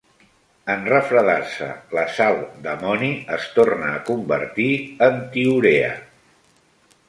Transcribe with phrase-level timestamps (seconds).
[0.75, 1.67] En refredar-se,
[1.97, 4.73] la sal d'amoni es torna a convertir
[5.11, 5.97] en tiourea.